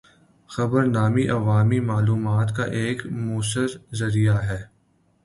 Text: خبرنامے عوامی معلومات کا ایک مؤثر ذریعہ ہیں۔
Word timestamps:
خبرنامے 0.49 1.27
عوامی 1.29 1.79
معلومات 1.79 2.55
کا 2.55 2.63
ایک 2.79 3.05
مؤثر 3.05 3.67
ذریعہ 3.93 4.37
ہیں۔ 4.43 4.63